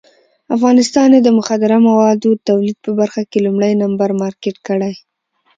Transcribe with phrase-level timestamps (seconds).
[0.55, 4.93] افغانستان یې د مخدره موادو د تولید په برخه کې لومړی نمبر مارکېټ کړی.